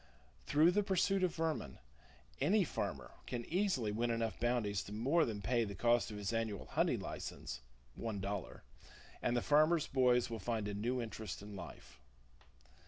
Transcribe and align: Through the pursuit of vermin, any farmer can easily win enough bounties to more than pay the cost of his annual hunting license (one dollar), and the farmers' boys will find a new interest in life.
Through 0.47 0.71
the 0.71 0.81
pursuit 0.81 1.23
of 1.23 1.35
vermin, 1.35 1.77
any 2.39 2.63
farmer 2.63 3.11
can 3.27 3.45
easily 3.45 3.91
win 3.91 4.09
enough 4.09 4.39
bounties 4.39 4.81
to 4.85 4.91
more 4.91 5.25
than 5.25 5.43
pay 5.43 5.63
the 5.63 5.75
cost 5.75 6.09
of 6.09 6.17
his 6.17 6.33
annual 6.33 6.65
hunting 6.65 6.99
license 7.01 7.61
(one 7.93 8.19
dollar), 8.19 8.63
and 9.21 9.37
the 9.37 9.43
farmers' 9.43 9.85
boys 9.85 10.27
will 10.27 10.39
find 10.39 10.67
a 10.67 10.73
new 10.73 10.99
interest 10.99 11.43
in 11.43 11.55
life. 11.55 11.99